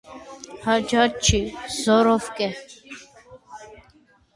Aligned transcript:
-Հաջաթ 0.67 1.21
չի, 1.27 1.43
զոռով 1.75 2.33
կե: 2.41 2.51